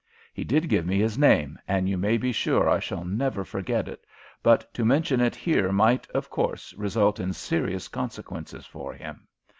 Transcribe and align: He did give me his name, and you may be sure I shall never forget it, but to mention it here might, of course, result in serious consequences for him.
He 0.33 0.43
did 0.43 0.67
give 0.67 0.83
me 0.87 0.97
his 0.97 1.15
name, 1.15 1.59
and 1.67 1.87
you 1.87 1.95
may 1.95 2.17
be 2.17 2.31
sure 2.31 2.67
I 2.67 2.79
shall 2.79 3.05
never 3.05 3.45
forget 3.45 3.87
it, 3.87 4.03
but 4.41 4.73
to 4.73 4.83
mention 4.83 5.21
it 5.21 5.35
here 5.35 5.71
might, 5.71 6.09
of 6.09 6.27
course, 6.27 6.73
result 6.73 7.19
in 7.19 7.33
serious 7.33 7.87
consequences 7.87 8.65
for 8.65 8.93
him. 8.95 9.27